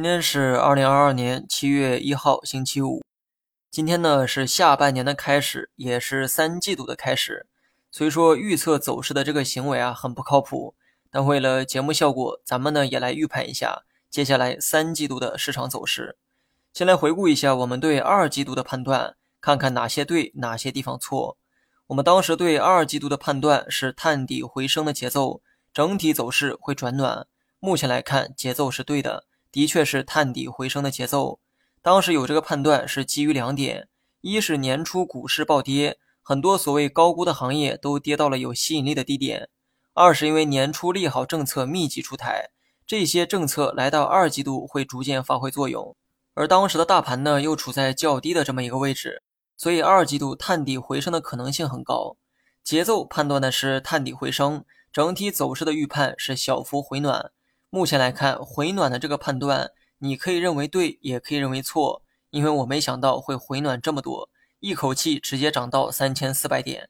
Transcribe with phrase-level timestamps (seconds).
[0.00, 3.02] 今天是二零二二年七月一号，星期五。
[3.70, 7.46] 今天呢是下半年的开始，也是三季度的开始。
[7.90, 10.74] 所以说预测走势的这个行为啊，很不靠谱。
[11.10, 16.16] 但为了节目效果，咱们呢也来预判一下接下来三季度的市场走势。
[16.72, 21.36] 先来回顾一下我们对二季度的判断，看看哪些对，哪些地方错。
[21.88, 25.42] 我们当时对二季度的判断是探底回升的节奏，
[25.74, 27.26] 整体走势会转暖。
[27.58, 29.26] 目前来看，节奏是对的。
[29.52, 31.40] 的确是探底回升的节奏。
[31.82, 33.88] 当时有这个判断是基于两点：
[34.20, 39.48] 一是年初股市暴跌，很多所谓高估的行业都跌到了有吸引力的低点；
[39.94, 42.50] 二是因为年初利好政策密集出台，
[42.86, 45.96] 这些政策来到二季度会逐渐发挥作用。
[46.34, 49.22] 而当时的大盘呢，又处在较低的这么一个位置，
[49.56, 52.16] 所以二季度探底回升的可能性很高。
[52.62, 57.32] 节奏判断的是探底回升，整体走势的预判是小幅回暖。
[57.72, 66.88] 目前来看，回暖的这个判断，你可以认为对，也可以认为错，因为我没想到会回暖这么多，一口气直接涨到三千四百点。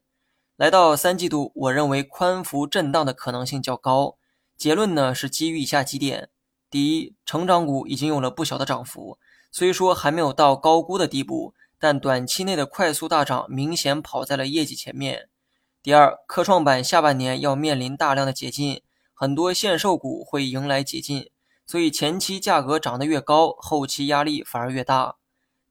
[0.56, 4.16] 来到三季度，我认为宽幅震荡的可能性较高。
[4.56, 6.30] 结论呢是基于以下几点：
[6.70, 9.18] 第一，成长股已经有了不小的涨幅，
[9.52, 15.28] 虽说还没有到高估的地步，但短期内的快速大涨明显跑在了业绩前面。
[15.82, 18.80] 第二，科创板下半年要面临大量的解禁。
[19.22, 21.28] 很多限售股会迎来解禁，
[21.66, 25.16] 所以前期价格涨得越高，后期压力反而越大。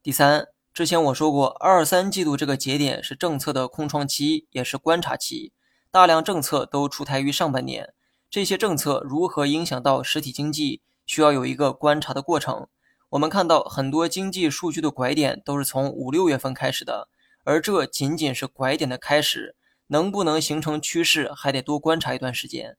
[0.04, 5.52] 第三，之前我说过，二三季度这个节点是政策的空窗期，也是观察期，
[5.90, 7.92] 大量政策都出台于上半年，
[8.30, 12.68] 这些政策如何影响到实体经济，需要有一个观察的过程。
[13.10, 17.10] 我们看到很多经济数据的拐点都是从五六月份开始的，
[17.44, 19.56] 而这仅仅是拐点的开始，
[19.88, 22.78] 能不能形成趋势，还得多观察一段时间。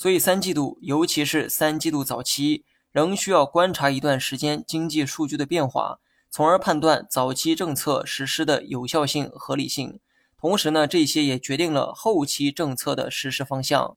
[0.00, 5.98] 所以三季度，尤其是三季度早期，仍需要观察一段时间经济数据的变化，
[6.30, 10.00] 从而判断早期政策实施的有效性、合理性。
[10.38, 13.94] 同时呢，这些也决定了后期政策的实施方向。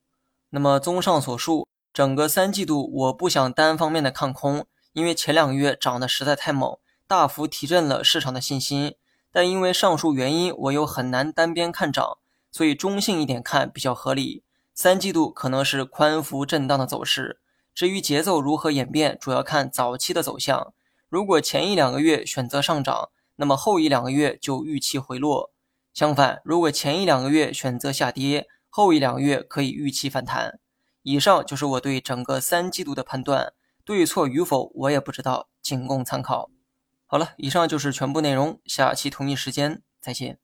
[0.50, 6.76] 那么，综上所述，整个三季度我不想单方面的看空，因为前两个月涨得实在太猛，
[7.08, 8.94] 大幅提振了市场的信心。
[9.32, 12.18] 但因为上述原因，我又很难单边看涨，
[12.52, 14.42] 所以中性一点看比较合理。
[14.74, 17.40] 三季度可能是宽幅震荡的走势，
[17.72, 20.74] 至于节奏如何演变，主要看早期的走向。
[21.08, 25.52] 如果前一两个月选择上涨，那么后一两个月就预期回落；
[25.92, 30.58] 相反，如果前一两个月选择下跌，后一两个月可以预期反弹。
[31.02, 33.52] 以上就是我对整个三季度的判断，
[33.84, 36.50] 对错与否我也不知道，仅供参考。
[37.06, 40.40] 好了，以上就是全部内容，下期同一时间再见。